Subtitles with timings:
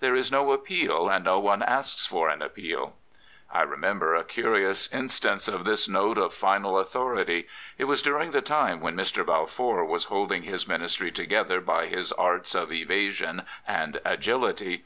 [0.00, 2.96] There is no appeal, and no one asks for an appeal.
[3.50, 7.48] I remember a curious instance of this note of final authority.
[7.78, 9.24] It was during the time when Mr.
[9.24, 14.84] Balfour was holding his Ministry together by his arts of evasion and agility.